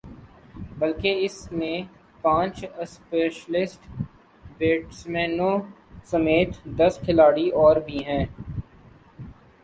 [0.77, 1.81] بلکہ اس میں
[2.21, 3.85] پانچ اسپیشلسٹ
[4.57, 5.51] بیٹسمینوں
[6.05, 8.25] سمیت دس کھلاڑی اور بھی ہیں